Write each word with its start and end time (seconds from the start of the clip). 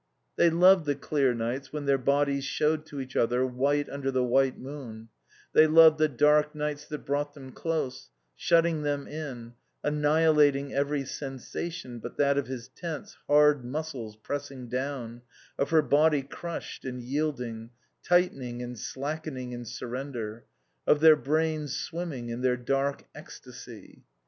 They 0.35 0.49
loved 0.49 0.87
the 0.87 0.95
clear 0.95 1.35
nights 1.35 1.71
when 1.71 1.85
their 1.85 1.99
bodies 1.99 2.43
showed 2.43 2.87
to 2.87 2.99
each 2.99 3.15
other 3.15 3.45
white 3.45 3.87
under 3.87 4.09
the 4.09 4.23
white 4.23 4.57
moon; 4.57 5.09
they 5.53 5.67
loved 5.67 5.99
the 5.99 6.07
dark 6.07 6.55
nights 6.55 6.85
that 6.85 7.05
brought 7.05 7.35
them 7.35 7.51
close, 7.51 8.09
shutting 8.35 8.81
them 8.81 9.07
in, 9.07 9.53
annihilating 9.83 10.73
every 10.73 11.05
sensation 11.05 11.99
but 11.99 12.17
that 12.17 12.35
of 12.39 12.47
his 12.47 12.67
tense, 12.69 13.15
hard 13.27 13.63
muscles 13.63 14.15
pressing 14.15 14.67
down, 14.69 15.21
of 15.59 15.69
her 15.69 15.83
body 15.83 16.23
crushed 16.23 16.83
and 16.83 17.03
yielding, 17.03 17.69
tightening 18.01 18.63
and 18.63 18.79
slackening 18.79 19.51
in 19.51 19.65
surrender; 19.65 20.45
of 20.87 20.99
their 20.99 21.15
brains 21.15 21.75
swimming 21.75 22.29
in 22.29 22.41
their 22.41 22.57
dark 22.57 23.05
ecstasy. 23.13 24.01